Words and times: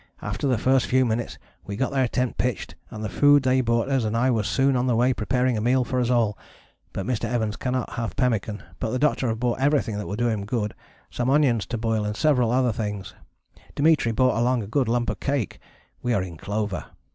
After 0.19 0.47
the 0.47 0.57
first 0.57 0.87
few 0.87 1.05
minutes 1.05 1.37
we 1.67 1.75
got 1.75 1.91
their 1.91 2.07
tent 2.07 2.39
pitched 2.39 2.73
and 2.89 3.03
the 3.03 3.07
food 3.07 3.43
they 3.43 3.61
brought 3.61 3.87
us 3.87 4.03
I 4.03 4.31
was 4.31 4.47
soon 4.47 4.75
on 4.75 4.87
the 4.87 4.95
way 4.95 5.13
preparing 5.13 5.55
a 5.57 5.61
meal 5.61 5.83
for 5.83 5.99
us 5.99 6.09
all, 6.09 6.35
but 6.91 7.05
Mr. 7.05 7.25
Evans 7.25 7.55
cannot 7.55 7.91
have 7.91 8.15
pemmican, 8.15 8.63
but 8.79 8.89
the 8.89 8.97
Doctor 8.97 9.27
have 9.27 9.39
brought 9.39 9.59
everything 9.59 9.99
that 9.99 10.07
will 10.07 10.15
do 10.15 10.27
him 10.27 10.43
good, 10.43 10.73
some 11.11 11.29
onions 11.29 11.67
to 11.67 11.77
boil 11.77 12.03
and 12.03 12.15
several 12.17 12.49
other 12.49 12.71
things. 12.73 13.13
Dimitri 13.75 14.11
brought 14.11 14.39
along 14.39 14.63
a 14.63 14.67
good 14.67 14.87
lump 14.87 15.07
of 15.11 15.19
cake: 15.19 15.59
we 16.01 16.15
are 16.15 16.23
in 16.23 16.35
clover. 16.35 16.85